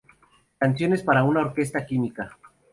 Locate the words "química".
1.85-2.35